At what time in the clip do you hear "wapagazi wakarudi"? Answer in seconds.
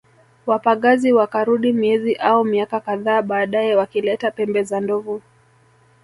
0.45-1.73